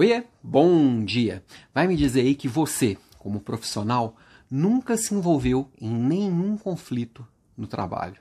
[0.00, 1.44] Oiê, bom dia.
[1.74, 4.16] Vai me dizer aí que você, como profissional,
[4.50, 8.16] nunca se envolveu em nenhum conflito no trabalho.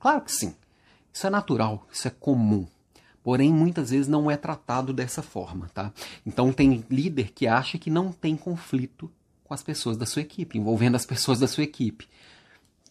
[0.00, 0.52] Claro que sim.
[1.12, 2.66] Isso é natural, isso é comum.
[3.22, 5.92] Porém, muitas vezes não é tratado dessa forma, tá?
[6.26, 9.08] Então tem líder que acha que não tem conflito
[9.44, 12.08] com as pessoas da sua equipe, envolvendo as pessoas da sua equipe.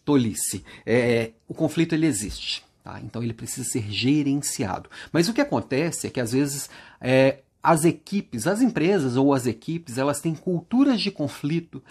[0.06, 0.64] Tolice.
[0.86, 2.64] É, o conflito ele existe.
[2.82, 2.98] Tá?
[3.02, 4.88] Então ele precisa ser gerenciado.
[5.12, 9.44] Mas o que acontece é que às vezes é, as equipes, as empresas ou as
[9.44, 11.82] equipes, elas têm culturas de conflito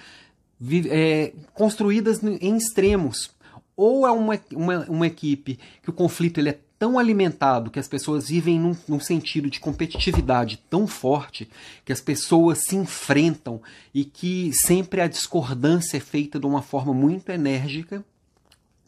[0.90, 3.30] é, construídas em extremos.
[3.76, 7.90] Ou é uma, uma, uma, equipe que o conflito ele é tão alimentado que as
[7.90, 11.50] pessoas vivem num, num, sentido de competitividade tão forte
[11.84, 13.62] que as pessoas se enfrentam
[13.94, 18.02] e que sempre a discordância é feita de uma forma muito enérgica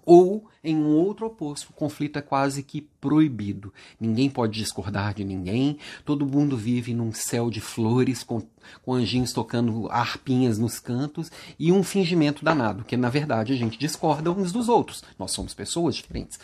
[0.10, 3.74] ou, em um outro oposto, o conflito é quase que proibido.
[4.00, 8.42] Ninguém pode discordar de ninguém, todo mundo vive num céu de flores, com,
[8.84, 13.78] com anjinhos tocando harpinhas nos cantos e um fingimento danado, que na verdade a gente
[13.78, 15.04] discorda uns dos outros.
[15.20, 16.40] Nós somos pessoas diferentes.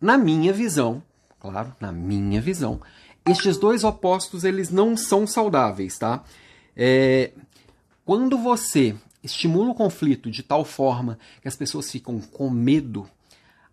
[0.00, 1.00] Na minha visão,
[1.38, 2.80] claro, na minha visão,
[3.24, 6.24] estes dois opostos eles não são saudáveis, tá?
[6.76, 7.30] É,
[8.04, 13.08] quando você estimula o conflito de tal forma que as pessoas ficam com medo,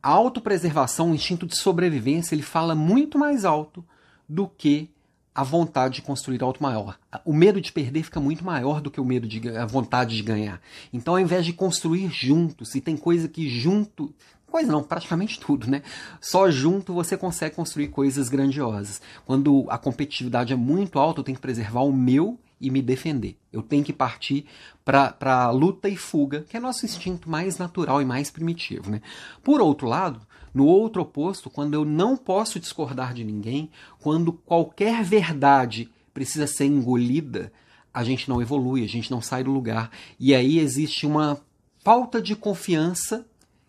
[0.02, 3.84] a autopreservação, o instinto de sobrevivência, ele fala muito mais alto
[4.28, 4.90] do que
[5.34, 6.98] a vontade de construir algo maior.
[7.24, 10.24] O medo de perder fica muito maior do que o medo de a vontade de
[10.24, 10.60] ganhar.
[10.92, 14.12] Então, ao invés de construir juntos, e tem coisa que junto,
[14.50, 15.84] coisa não, praticamente tudo, né?
[16.20, 19.00] Só junto você consegue construir coisas grandiosas.
[19.28, 23.38] Quando a competitividade é muito alta, eu tenho que preservar o meu e me defender.
[23.52, 24.46] Eu tenho que partir
[24.84, 28.90] para a luta e fuga, que é nosso instinto mais natural e mais primitivo.
[28.90, 29.02] Né?
[29.44, 30.22] Por outro lado,
[30.54, 36.66] no outro oposto, quando eu não posso discordar de ninguém, quando qualquer verdade precisa ser
[36.66, 37.52] engolida,
[37.94, 39.92] a gente não evolui, a gente não sai do lugar.
[40.20, 41.40] E aí existe uma
[41.84, 43.26] falta de confiança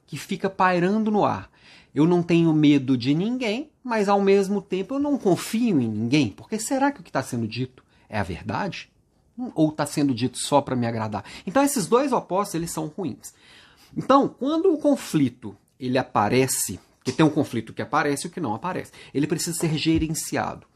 [0.07, 1.51] que fica pairando no ar.
[1.95, 6.29] Eu não tenho medo de ninguém, mas ao mesmo tempo eu não confio em ninguém,
[6.29, 8.91] porque será que o que está sendo dito é a verdade?
[9.55, 11.25] Ou está sendo dito só para me agradar?
[11.47, 13.33] Então esses dois opostos eles são ruins.
[13.97, 18.41] Então, quando o conflito ele aparece, que tem um conflito que aparece e o que
[18.41, 20.67] não aparece, ele precisa ser gerenciado.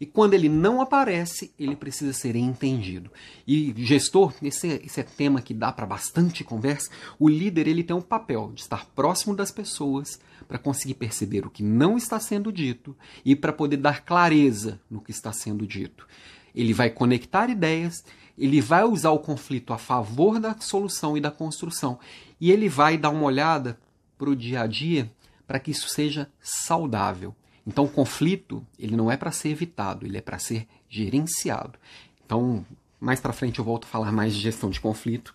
[0.00, 3.10] E quando ele não aparece, ele precisa ser entendido.
[3.46, 6.90] E gestor, esse, esse é tema que dá para bastante conversa.
[7.18, 10.18] O líder ele tem um papel de estar próximo das pessoas
[10.48, 15.02] para conseguir perceber o que não está sendo dito e para poder dar clareza no
[15.02, 16.06] que está sendo dito
[16.54, 18.04] ele vai conectar ideias,
[18.36, 21.98] ele vai usar o conflito a favor da solução e da construção,
[22.40, 23.78] e ele vai dar uma olhada
[24.16, 25.10] para o dia a dia
[25.46, 27.34] para que isso seja saudável.
[27.66, 31.78] Então, o conflito ele não é para ser evitado, ele é para ser gerenciado.
[32.24, 32.64] Então,
[33.00, 35.34] mais para frente eu volto a falar mais de gestão de conflito,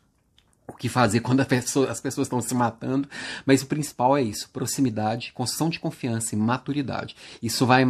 [0.68, 3.10] o que fazer quando pessoa, as pessoas estão se matando,
[3.46, 7.16] mas o principal é isso: proximidade, construção de confiança e maturidade.
[7.42, 7.84] Isso vai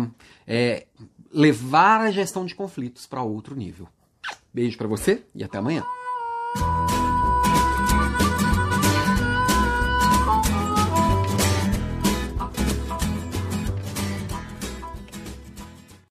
[0.47, 0.87] é,
[1.35, 3.89] levar a gestão de conflitos para outro nível.
[4.53, 5.83] Beijo para você e até amanhã.